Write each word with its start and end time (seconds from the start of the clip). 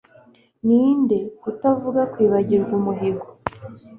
Ninde, 0.65 1.17
kutavuga 1.41 2.01
kwibagirwa 2.11 2.73
umuhigo, 2.79 3.27